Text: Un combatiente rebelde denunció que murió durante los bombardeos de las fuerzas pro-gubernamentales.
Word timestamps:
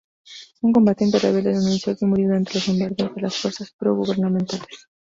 Un 0.67 0.71
combatiente 0.77 1.19
rebelde 1.19 1.51
denunció 1.53 1.95
que 1.95 2.07
murió 2.07 2.29
durante 2.29 2.55
los 2.55 2.65
bombardeos 2.65 3.13
de 3.13 3.21
las 3.21 3.35
fuerzas 3.37 3.69
pro-gubernamentales. 3.77 4.89